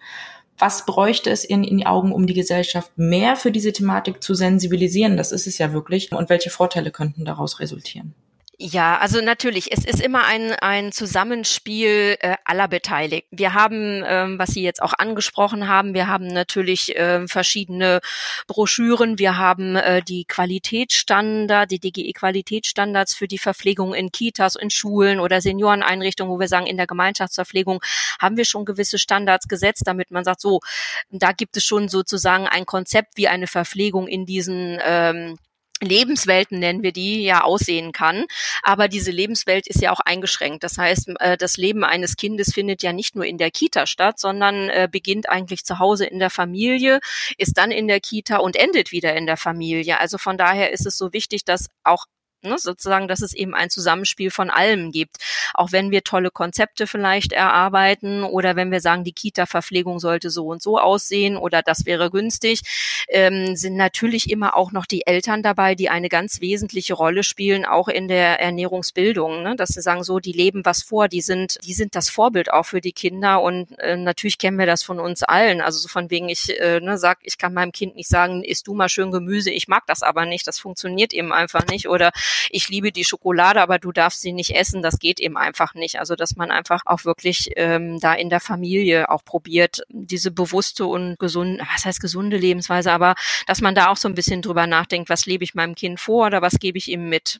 [0.57, 5.17] Was bräuchte es in, in Augen, um die Gesellschaft mehr für diese Thematik zu sensibilisieren?
[5.17, 6.11] Das ist es ja wirklich.
[6.11, 8.13] Und welche Vorteile könnten daraus resultieren?
[8.57, 13.37] Ja, also natürlich, es ist immer ein, ein Zusammenspiel äh, aller Beteiligten.
[13.37, 17.99] Wir haben, ähm, was Sie jetzt auch angesprochen haben, wir haben natürlich äh, verschiedene
[18.47, 25.19] Broschüren, wir haben äh, die Qualitätsstandards, die DGE-Qualitätsstandards für die Verpflegung in Kitas, in Schulen
[25.19, 27.81] oder Senioreneinrichtungen, wo wir sagen, in der Gemeinschaftsverpflegung
[28.21, 30.61] haben wir schon gewisse Standards gesetzt, damit man sagt, so,
[31.09, 35.37] da gibt es schon sozusagen ein Konzept, wie eine Verpflegung in diesen ähm,
[35.81, 38.25] Lebenswelten nennen wir die, ja aussehen kann.
[38.63, 40.63] Aber diese Lebenswelt ist ja auch eingeschränkt.
[40.63, 44.19] Das heißt, äh, das Leben eines Kindes findet ja nicht nur in der Kita statt,
[44.19, 46.99] sondern äh, beginnt eigentlich zu Hause in der Familie,
[47.37, 49.99] ist dann in der Kita und endet wieder in der Familie.
[49.99, 52.05] Also von daher ist es so wichtig, dass auch
[52.45, 55.17] Ne, sozusagen, dass es eben ein Zusammenspiel von allem gibt.
[55.53, 60.47] Auch wenn wir tolle Konzepte vielleicht erarbeiten oder wenn wir sagen, die Kita-Verpflegung sollte so
[60.47, 62.61] und so aussehen oder das wäre günstig,
[63.07, 67.65] ähm, sind natürlich immer auch noch die Eltern dabei, die eine ganz wesentliche Rolle spielen,
[67.65, 69.43] auch in der Ernährungsbildung.
[69.43, 69.55] Ne?
[69.55, 72.65] Dass sie sagen, so, die leben was vor, die sind, die sind das Vorbild auch
[72.65, 75.61] für die Kinder und äh, natürlich kennen wir das von uns allen.
[75.61, 78.67] Also so von wegen, ich äh, ne, sag, ich kann meinem Kind nicht sagen, isst
[78.67, 81.89] du mal schön Gemüse, ich mag das aber nicht, das funktioniert eben einfach nicht.
[81.89, 82.11] Oder
[82.49, 84.81] ich liebe die Schokolade, aber du darfst sie nicht essen.
[84.81, 85.99] Das geht eben einfach nicht.
[85.99, 90.85] Also dass man einfach auch wirklich ähm, da in der Familie auch probiert, diese bewusste
[90.85, 93.15] und gesunde, was heißt gesunde Lebensweise, aber
[93.47, 96.27] dass man da auch so ein bisschen drüber nachdenkt, was lebe ich meinem Kind vor
[96.27, 97.39] oder was gebe ich ihm mit.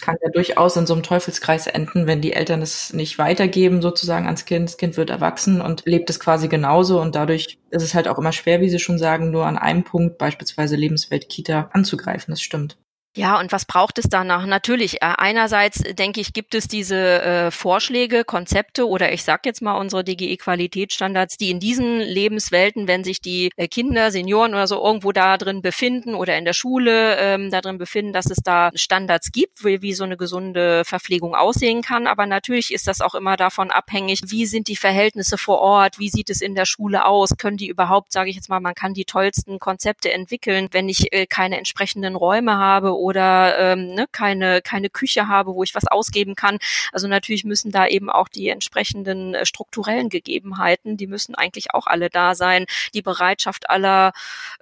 [0.00, 4.26] Kann ja durchaus in so einem Teufelskreis enden, wenn die Eltern es nicht weitergeben sozusagen
[4.26, 4.68] ans Kind.
[4.68, 8.18] Das Kind wird erwachsen und lebt es quasi genauso und dadurch ist es halt auch
[8.18, 12.32] immer schwer, wie Sie schon sagen, nur an einem Punkt, beispielsweise Lebenswelt Kita, anzugreifen.
[12.32, 12.78] Das stimmt.
[13.16, 14.46] Ja, und was braucht es danach?
[14.46, 19.62] Natürlich, äh, einerseits denke ich, gibt es diese äh, Vorschläge, Konzepte oder ich sage jetzt
[19.62, 24.84] mal unsere DGE-Qualitätsstandards, die in diesen Lebenswelten, wenn sich die äh, Kinder, Senioren oder so
[24.84, 28.70] irgendwo da drin befinden oder in der Schule ähm, da drin befinden, dass es da
[28.74, 32.06] Standards gibt, wie, wie so eine gesunde Verpflegung aussehen kann.
[32.06, 36.10] Aber natürlich ist das auch immer davon abhängig, wie sind die Verhältnisse vor Ort, wie
[36.10, 38.92] sieht es in der Schule aus, können die überhaupt, sage ich jetzt mal, man kann
[38.92, 44.60] die tollsten Konzepte entwickeln, wenn ich äh, keine entsprechenden Räume habe oder ähm, ne, keine,
[44.62, 46.58] keine Küche habe, wo ich was ausgeben kann.
[46.92, 51.86] Also natürlich müssen da eben auch die entsprechenden äh, strukturellen Gegebenheiten, die müssen eigentlich auch
[51.86, 52.66] alle da sein.
[52.94, 54.12] Die Bereitschaft aller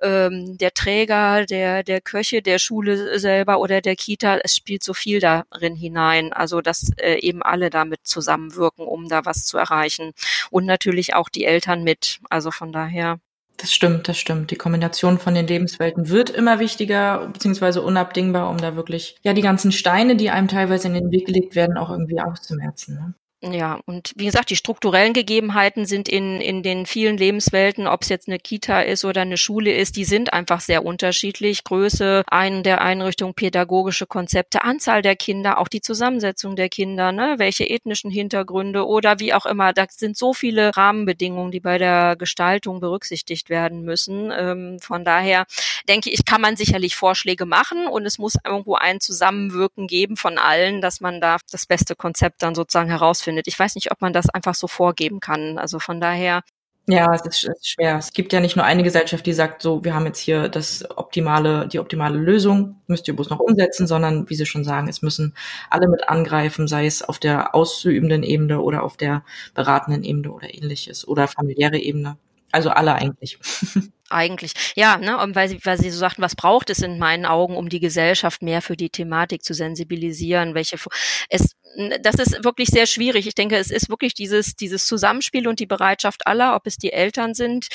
[0.02, 4.94] ähm, der Träger, der, der Köche, der Schule selber oder der Kita, es spielt so
[4.94, 6.32] viel darin hinein.
[6.32, 10.12] Also dass äh, eben alle damit zusammenwirken, um da was zu erreichen.
[10.50, 12.20] Und natürlich auch die Eltern mit.
[12.30, 13.18] Also von daher.
[13.58, 14.50] Das stimmt, das stimmt.
[14.50, 19.42] Die Kombination von den Lebenswelten wird immer wichtiger, beziehungsweise unabdingbar, um da wirklich, ja, die
[19.42, 22.94] ganzen Steine, die einem teilweise in den Weg gelegt werden, auch irgendwie auszumerzen.
[22.96, 23.14] Ne?
[23.42, 28.08] Ja, und wie gesagt, die strukturellen Gegebenheiten sind in, in den vielen Lebenswelten, ob es
[28.08, 31.62] jetzt eine Kita ist oder eine Schule ist, die sind einfach sehr unterschiedlich.
[31.62, 37.34] Größe ein der Einrichtung, pädagogische Konzepte, Anzahl der Kinder, auch die Zusammensetzung der Kinder, ne,
[37.36, 39.74] welche ethnischen Hintergründe oder wie auch immer.
[39.74, 44.32] Da sind so viele Rahmenbedingungen, die bei der Gestaltung berücksichtigt werden müssen.
[44.34, 45.44] Ähm, von daher
[45.90, 50.38] denke ich, kann man sicherlich Vorschläge machen und es muss irgendwo ein Zusammenwirken geben von
[50.38, 53.48] allen, dass man da das beste Konzept dann sozusagen herausfindet findet.
[53.48, 55.58] Ich weiß nicht, ob man das einfach so vorgeben kann.
[55.58, 56.42] Also von daher
[56.88, 57.96] Ja, es ist, es ist schwer.
[57.98, 60.88] Es gibt ja nicht nur eine Gesellschaft, die sagt, so, wir haben jetzt hier das
[60.96, 65.02] optimale, die optimale Lösung, müsst ihr bloß noch umsetzen, sondern wie Sie schon sagen, es
[65.02, 65.34] müssen
[65.68, 70.54] alle mit angreifen, sei es auf der auszuübenden Ebene oder auf der beratenden Ebene oder
[70.54, 72.18] ähnliches oder familiäre Ebene.
[72.56, 73.38] Also alle eigentlich.
[74.08, 77.26] Eigentlich, ja, ne, und weil sie, weil sie so sagten, was braucht es in meinen
[77.26, 80.54] Augen, um die Gesellschaft mehr für die Thematik zu sensibilisieren?
[80.54, 80.78] Welche
[81.28, 81.56] es
[82.00, 83.26] das ist wirklich sehr schwierig.
[83.26, 86.90] Ich denke, es ist wirklich dieses, dieses Zusammenspiel und die Bereitschaft aller, ob es die
[86.90, 87.68] Eltern sind,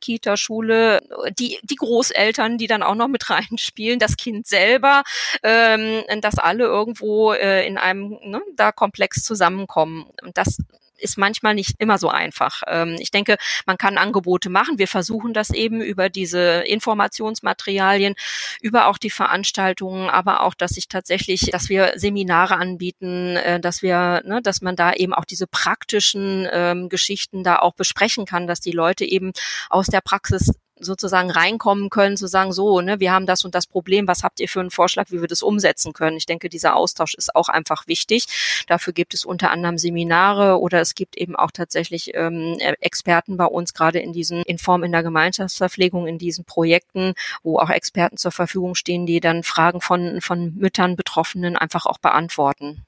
[0.00, 1.00] Kita, Schule,
[1.36, 5.02] die, die Großeltern, die dann auch noch mit reinspielen, das Kind selber,
[5.42, 10.06] ähm, dass alle irgendwo äh, in einem ne, da komplex zusammenkommen.
[10.22, 10.58] Und das
[11.00, 12.62] ist manchmal nicht immer so einfach.
[12.66, 14.78] Ähm, ich denke, man kann Angebote machen.
[14.78, 18.14] Wir versuchen das eben über diese Informationsmaterialien,
[18.60, 23.82] über auch die Veranstaltungen, aber auch, dass ich tatsächlich, dass wir Seminare anbieten, äh, dass
[23.82, 28.46] wir, ne, dass man da eben auch diese praktischen ähm, Geschichten da auch besprechen kann,
[28.46, 29.32] dass die Leute eben
[29.70, 33.66] aus der Praxis sozusagen reinkommen können, zu sagen, so, ne, wir haben das und das
[33.66, 36.16] Problem, was habt ihr für einen Vorschlag, wie wir das umsetzen können?
[36.16, 38.64] Ich denke, dieser Austausch ist auch einfach wichtig.
[38.66, 43.46] Dafür gibt es unter anderem Seminare oder es gibt eben auch tatsächlich ähm, Experten bei
[43.46, 48.16] uns, gerade in diesen, in Form in der Gemeinschaftsverpflegung, in diesen Projekten, wo auch Experten
[48.16, 52.84] zur Verfügung stehen, die dann Fragen von, von Müttern, Betroffenen einfach auch beantworten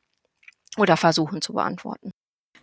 [0.76, 2.12] oder versuchen zu beantworten.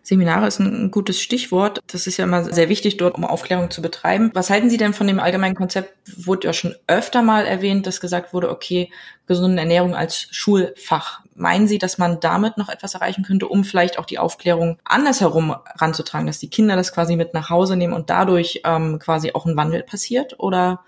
[0.08, 1.82] Seminare ist ein gutes Stichwort.
[1.88, 4.32] Das ist ja immer sehr wichtig dort, um Aufklärung zu betreiben.
[4.34, 5.94] Was halten Sie denn von dem allgemeinen Konzept?
[6.26, 8.90] Wurde ja schon öfter mal erwähnt, dass gesagt wurde, okay,
[9.26, 11.24] gesunde Ernährung als Schulfach.
[11.36, 15.54] Meinen Sie, dass man damit noch etwas erreichen könnte, um vielleicht auch die Aufklärung andersherum
[15.76, 19.46] ranzutragen, dass die Kinder das quasi mit nach Hause nehmen und dadurch ähm, quasi auch
[19.46, 20.40] ein Wandel passiert?
[20.40, 20.86] Oder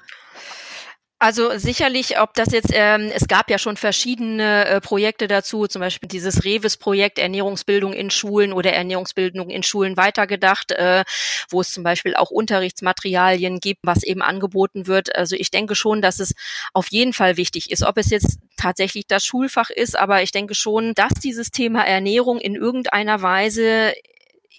[1.20, 5.82] also sicherlich, ob das jetzt, ähm, es gab ja schon verschiedene äh, Projekte dazu, zum
[5.82, 11.04] Beispiel dieses Revis-Projekt Ernährungsbildung in Schulen oder Ernährungsbildung in Schulen weitergedacht, äh,
[11.50, 15.14] wo es zum Beispiel auch Unterrichtsmaterialien gibt, was eben angeboten wird.
[15.14, 16.36] Also ich denke schon, dass es
[16.74, 20.56] auf jeden Fall wichtig ist, ob es jetzt tatsächlich das Schulfach ist, aber ich denke
[20.56, 23.94] schon, dass dieses Thema Ernährung in irgendeiner Weise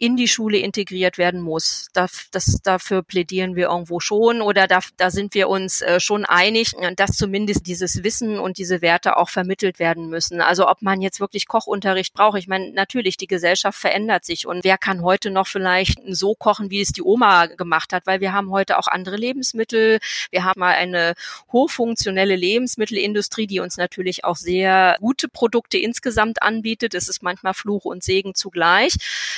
[0.01, 1.89] in die Schule integriert werden muss.
[1.93, 6.25] Das, das, dafür plädieren wir irgendwo schon oder da, da sind wir uns äh, schon
[6.25, 10.41] einig, dass zumindest dieses Wissen und diese Werte auch vermittelt werden müssen.
[10.41, 12.39] Also ob man jetzt wirklich Kochunterricht braucht.
[12.39, 16.71] Ich meine, natürlich, die Gesellschaft verändert sich und wer kann heute noch vielleicht so kochen,
[16.71, 19.99] wie es die Oma gemacht hat, weil wir haben heute auch andere Lebensmittel.
[20.31, 21.13] Wir haben mal eine
[21.53, 26.95] hochfunktionelle Lebensmittelindustrie, die uns natürlich auch sehr gute Produkte insgesamt anbietet.
[26.95, 28.95] Es ist manchmal Fluch und Segen zugleich.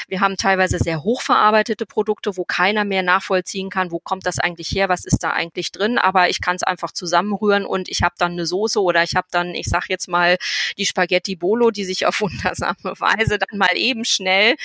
[0.07, 4.39] Wir haben teilweise teilweise sehr hochverarbeitete Produkte, wo keiner mehr nachvollziehen kann, wo kommt das
[4.39, 8.03] eigentlich her, was ist da eigentlich drin, aber ich kann es einfach zusammenrühren und ich
[8.03, 10.37] habe dann eine Soße oder ich habe dann, ich sag jetzt mal,
[10.77, 14.57] die Spaghetti Bolo, die sich auf wundersame Weise dann mal eben schnell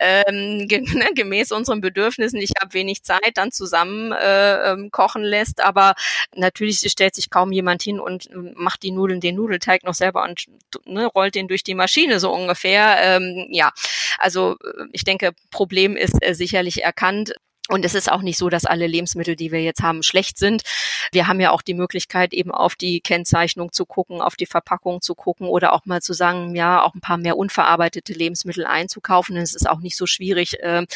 [0.00, 5.62] ähm, ne, gemäß unseren Bedürfnissen, ich habe wenig Zeit, dann zusammen äh, ähm, kochen lässt,
[5.62, 5.94] aber
[6.34, 10.46] natürlich stellt sich kaum jemand hin und macht die Nudeln, den Nudelteig noch selber und
[10.86, 12.96] ne, rollt den durch die Maschine so ungefähr.
[13.00, 13.70] Ähm, ja,
[14.18, 14.56] also
[14.92, 17.34] ich denke, Problem ist äh, sicherlich erkannt.
[17.68, 20.62] Und es ist auch nicht so, dass alle Lebensmittel, die wir jetzt haben, schlecht sind.
[21.10, 25.00] Wir haben ja auch die Möglichkeit, eben auf die Kennzeichnung zu gucken, auf die Verpackung
[25.00, 29.36] zu gucken oder auch mal zu sagen, ja, auch ein paar mehr unverarbeitete Lebensmittel einzukaufen.
[29.36, 30.86] Es ist auch nicht so schwierig, äh,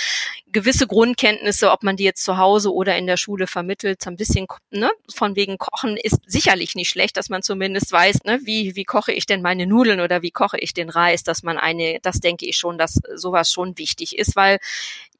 [0.52, 4.46] gewisse Grundkenntnisse, ob man die jetzt zu Hause oder in der Schule vermittelt, ein bisschen
[4.70, 8.84] ne, von wegen Kochen ist sicherlich nicht schlecht, dass man zumindest weiß, ne, wie, wie
[8.84, 12.20] koche ich denn meine Nudeln oder wie koche ich den Reis, dass man eine, das
[12.20, 14.58] denke ich schon, dass sowas schon wichtig ist, weil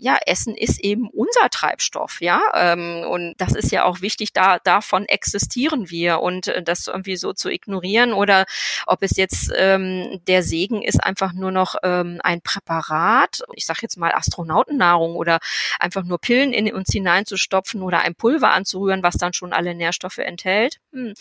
[0.00, 4.58] ja, Essen ist eben unser Treibstoff, ja, ähm, und das ist ja auch wichtig, da
[4.58, 8.46] davon existieren wir und äh, das irgendwie so zu ignorieren oder
[8.86, 13.80] ob es jetzt ähm, der Segen ist, einfach nur noch ähm, ein Präparat, ich sage
[13.82, 15.38] jetzt mal Astronautennahrung oder
[15.78, 20.18] einfach nur Pillen in uns hineinzustopfen oder ein Pulver anzurühren, was dann schon alle Nährstoffe
[20.18, 20.80] enthält.
[20.92, 21.14] Hm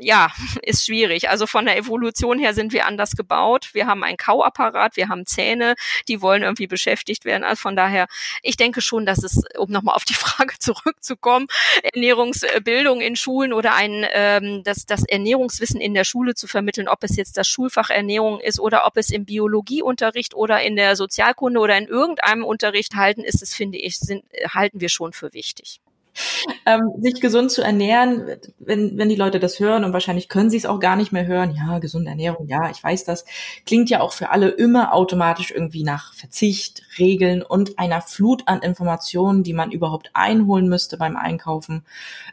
[0.00, 0.30] ja,
[0.62, 1.28] ist schwierig.
[1.28, 3.70] Also von der Evolution her sind wir anders gebaut.
[3.72, 5.74] Wir haben einen Kauapparat, wir haben Zähne,
[6.08, 7.44] die wollen irgendwie beschäftigt werden.
[7.44, 8.06] Also von daher,
[8.42, 11.46] ich denke schon, dass es, um nochmal auf die Frage zurückzukommen,
[11.82, 17.04] Ernährungsbildung in Schulen oder ein, ähm, das, das Ernährungswissen in der Schule zu vermitteln, ob
[17.04, 21.60] es jetzt das Schulfach Ernährung ist oder ob es im Biologieunterricht oder in der Sozialkunde
[21.60, 25.80] oder in irgendeinem Unterricht halten ist, das finde ich, sind, halten wir schon für wichtig.
[26.66, 28.26] Ähm, sich gesund zu ernähren,
[28.58, 31.26] wenn, wenn die Leute das hören und wahrscheinlich können sie es auch gar nicht mehr
[31.26, 33.24] hören, ja, gesunde Ernährung, ja, ich weiß das,
[33.66, 38.62] klingt ja auch für alle immer automatisch irgendwie nach Verzicht, Regeln und einer Flut an
[38.62, 41.84] Informationen, die man überhaupt einholen müsste beim Einkaufen,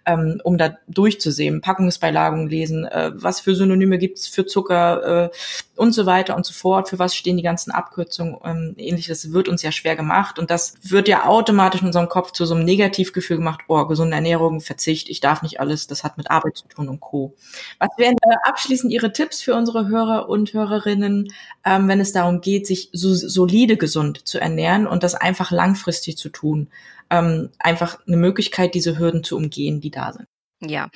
[0.05, 5.29] ähm, um da durchzusehen, Packungsbeilagen lesen, äh, was für Synonyme gibt's für Zucker äh,
[5.75, 9.47] und so weiter und so fort, für was stehen die ganzen Abkürzungen, ähm, ähnliches wird
[9.47, 12.65] uns ja schwer gemacht und das wird ja automatisch in unserem Kopf zu so einem
[12.65, 16.67] Negativgefühl gemacht, oh, gesunde Ernährung, Verzicht, ich darf nicht alles, das hat mit Arbeit zu
[16.67, 17.35] tun und Co.
[17.79, 21.33] Was wären äh, abschließend Ihre Tipps für unsere Hörer und Hörerinnen,
[21.65, 26.17] ähm, wenn es darum geht, sich so solide gesund zu ernähren und das einfach langfristig
[26.17, 26.69] zu tun?
[27.09, 30.27] Ähm, einfach eine Möglichkeit, diese Hürden zu umgehen, die da sind.
[30.61, 30.89] Ja,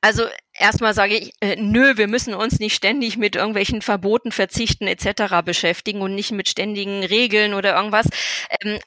[0.00, 4.86] also erstmal sage ich, äh, nö, wir müssen uns nicht ständig mit irgendwelchen Verboten, Verzichten
[4.86, 5.44] etc.
[5.44, 8.06] beschäftigen und nicht mit ständigen Regeln oder irgendwas.
[8.62, 8.78] Ähm,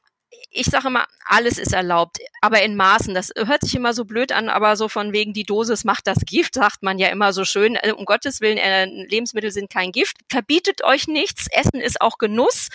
[0.56, 3.14] ich sage immer, alles ist erlaubt, aber in Maßen.
[3.14, 6.20] Das hört sich immer so blöd an, aber so von wegen die Dosis macht das
[6.26, 7.76] Gift, sagt man ja immer so schön.
[7.76, 10.18] Äh, um Gottes Willen, äh, Lebensmittel sind kein Gift.
[10.30, 11.48] Verbietet euch nichts.
[11.52, 12.70] Essen ist auch Genuss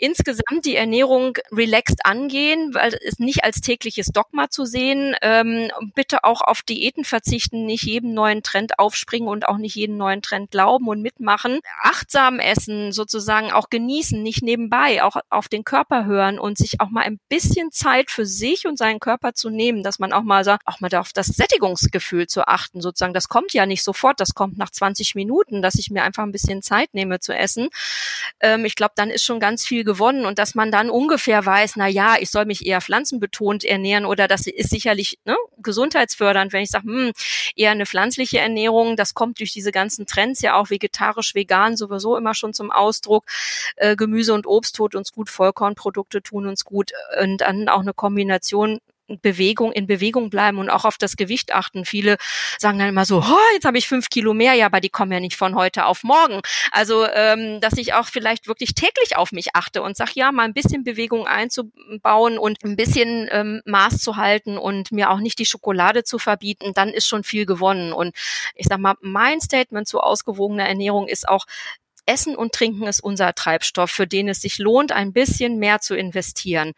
[0.00, 5.14] insgesamt die Ernährung relaxed angehen, weil es nicht als tägliches Dogma zu sehen.
[5.22, 9.96] Ähm, bitte auch auf Diäten verzichten, nicht jedem neuen Trend aufspringen und auch nicht jeden
[9.96, 11.60] neuen Trend glauben und mitmachen.
[11.82, 16.90] Achtsam essen, sozusagen auch genießen, nicht nebenbei, auch auf den Körper hören und sich auch
[16.90, 20.44] mal ein bisschen Zeit für sich und seinen Körper zu nehmen, dass man auch mal
[20.44, 23.14] sagt, auch mal auf das Sättigungsgefühl zu achten, sozusagen.
[23.14, 26.32] Das kommt ja nicht sofort, das kommt nach 20 Minuten, dass ich mir einfach ein
[26.32, 27.68] bisschen Zeit nehme zu essen.
[28.40, 31.74] Ähm, ich glaube, dann ist schon ganz viel gewonnen und dass man dann ungefähr weiß,
[31.74, 36.62] na ja, ich soll mich eher pflanzenbetont ernähren oder das ist sicherlich ne, gesundheitsfördernd, wenn
[36.62, 37.12] ich sage, hm,
[37.56, 42.16] eher eine pflanzliche Ernährung, das kommt durch diese ganzen Trends ja auch vegetarisch, vegan sowieso
[42.16, 43.24] immer schon zum Ausdruck.
[43.74, 47.92] Äh, Gemüse und Obst tut uns gut, Vollkornprodukte tun uns gut und dann auch eine
[47.92, 48.78] Kombination
[49.22, 51.84] Bewegung, in Bewegung bleiben und auch auf das Gewicht achten.
[51.84, 52.16] Viele
[52.58, 55.12] sagen dann immer so, oh, jetzt habe ich fünf Kilo mehr, ja, aber die kommen
[55.12, 56.40] ja nicht von heute auf morgen.
[56.70, 60.44] Also, ähm, dass ich auch vielleicht wirklich täglich auf mich achte und sage, ja, mal
[60.44, 65.38] ein bisschen Bewegung einzubauen und ein bisschen ähm, Maß zu halten und mir auch nicht
[65.38, 67.92] die Schokolade zu verbieten, dann ist schon viel gewonnen.
[67.92, 68.14] Und
[68.54, 71.46] ich sag mal, mein Statement zu ausgewogener Ernährung ist auch,
[72.06, 75.94] Essen und Trinken ist unser Treibstoff, für den es sich lohnt, ein bisschen mehr zu
[75.94, 76.72] investieren.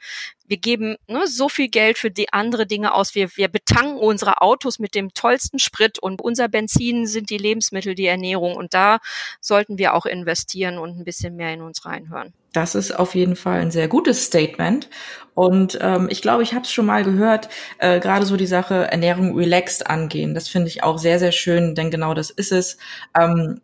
[0.46, 3.14] Wir geben ne, so viel Geld für die andere Dinge aus.
[3.14, 7.94] Wir, wir betanken unsere Autos mit dem tollsten Sprit und unser Benzin sind die Lebensmittel,
[7.94, 8.54] die Ernährung.
[8.56, 8.98] Und da
[9.40, 12.34] sollten wir auch investieren und ein bisschen mehr in uns reinhören.
[12.52, 14.90] Das ist auf jeden Fall ein sehr gutes Statement.
[15.34, 18.90] Und ähm, ich glaube, ich habe es schon mal gehört, äh, gerade so die Sache
[18.90, 20.34] Ernährung relaxed angehen.
[20.34, 22.76] Das finde ich auch sehr, sehr schön, denn genau das ist es.
[23.18, 23.62] Ähm,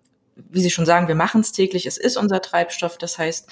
[0.51, 2.98] wie Sie schon sagen, wir machen es täglich, es ist unser Treibstoff.
[2.98, 3.48] Das heißt,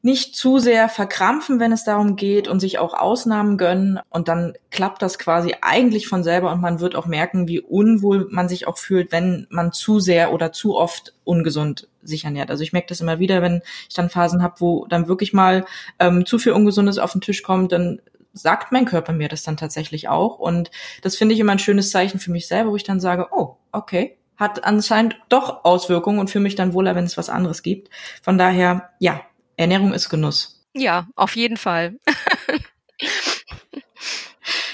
[0.00, 3.98] nicht zu sehr verkrampfen, wenn es darum geht und sich auch Ausnahmen gönnen.
[4.10, 8.28] Und dann klappt das quasi eigentlich von selber und man wird auch merken, wie unwohl
[8.30, 12.50] man sich auch fühlt, wenn man zu sehr oder zu oft ungesund sich ernährt.
[12.50, 15.64] Also ich merke das immer wieder, wenn ich dann Phasen habe, wo dann wirklich mal
[15.98, 18.00] ähm, zu viel Ungesundes auf den Tisch kommt, dann
[18.32, 20.38] sagt mein Körper mir das dann tatsächlich auch.
[20.38, 20.70] Und
[21.02, 23.56] das finde ich immer ein schönes Zeichen für mich selber, wo ich dann sage, oh,
[23.72, 27.90] okay, hat anscheinend doch Auswirkungen und fühle mich dann wohler, wenn es was anderes gibt.
[28.22, 29.20] Von daher, ja,
[29.56, 30.64] Ernährung ist Genuss.
[30.74, 31.96] Ja, auf jeden Fall.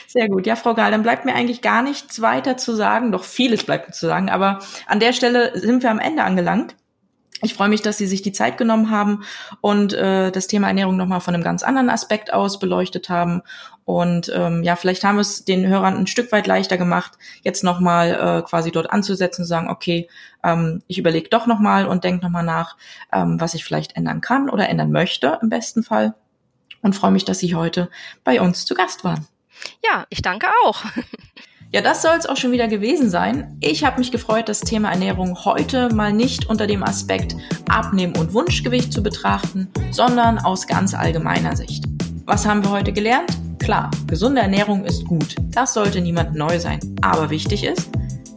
[0.07, 0.47] Sehr gut.
[0.47, 3.11] Ja, Frau Gahl, dann bleibt mir eigentlich gar nichts weiter zu sagen.
[3.11, 4.29] Doch vieles bleibt mir zu sagen.
[4.29, 6.77] Aber an der Stelle sind wir am Ende angelangt.
[7.45, 9.23] Ich freue mich, dass Sie sich die Zeit genommen haben
[9.61, 13.43] und äh, das Thema Ernährung nochmal von einem ganz anderen Aspekt aus beleuchtet haben.
[13.85, 17.63] Und ähm, ja, vielleicht haben wir es den Hörern ein Stück weit leichter gemacht, jetzt
[17.63, 20.09] nochmal äh, quasi dort anzusetzen und sagen, okay,
[20.43, 22.79] ähm, ich überlege doch nochmal und denke nochmal nach,
[23.13, 26.15] ähm, was ich vielleicht ändern kann oder ändern möchte im besten Fall.
[26.81, 27.91] Und freue mich, dass Sie heute
[28.25, 29.27] bei uns zu Gast waren.
[29.85, 30.83] Ja, ich danke auch.
[31.75, 33.57] Ja, das soll es auch schon wieder gewesen sein.
[33.59, 37.35] Ich habe mich gefreut, das Thema Ernährung heute mal nicht unter dem Aspekt
[37.69, 41.87] Abnehmen und Wunschgewicht zu betrachten, sondern aus ganz allgemeiner Sicht.
[42.27, 43.37] Was haben wir heute gelernt?
[43.59, 45.35] Klar, gesunde Ernährung ist gut.
[45.51, 46.79] Das sollte niemand neu sein.
[47.03, 47.91] Aber wichtig ist,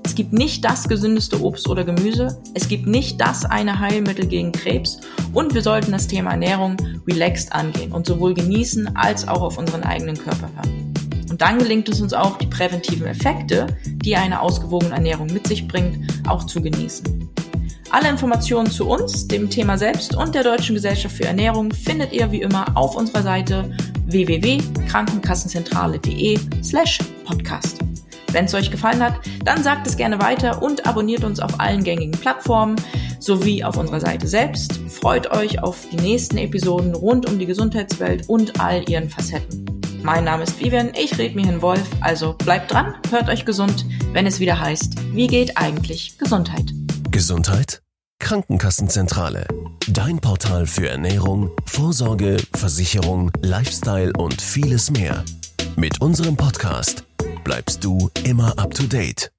[0.03, 4.51] es gibt nicht das gesündeste Obst oder Gemüse, es gibt nicht das eine Heilmittel gegen
[4.51, 4.99] Krebs
[5.33, 6.75] und wir sollten das Thema Ernährung
[7.07, 10.86] relaxed angehen und sowohl genießen als auch auf unseren eigenen Körper hören.
[11.37, 15.67] Und dann gelingt es uns auch, die präventiven Effekte, die eine ausgewogene Ernährung mit sich
[15.67, 17.29] bringt, auch zu genießen.
[17.91, 22.31] Alle Informationen zu uns, dem Thema selbst und der Deutschen Gesellschaft für Ernährung findet ihr
[22.31, 23.71] wie immer auf unserer Seite
[24.07, 27.77] www.krankenkassenzentrale.de slash podcast.
[28.31, 31.83] Wenn es euch gefallen hat, dann sagt es gerne weiter und abonniert uns auf allen
[31.83, 32.77] gängigen Plattformen
[33.19, 34.79] sowie auf unserer Seite selbst.
[34.89, 39.76] Freut euch auf die nächsten Episoden rund um die Gesundheitswelt und all ihren Facetten.
[40.07, 43.85] Mein Name ist Vivian, ich rede mir hin Wolf, also bleibt dran, hört euch gesund,
[44.13, 46.71] wenn es wieder heißt, wie geht eigentlich Gesundheit?
[47.11, 47.81] Gesundheit?
[48.19, 49.45] Krankenkassenzentrale.
[49.89, 55.25] Dein Portal für Ernährung, Vorsorge, Versicherung, Lifestyle und vieles mehr.
[55.75, 57.03] Mit unserem Podcast
[57.43, 59.29] bleibst du immer up to date.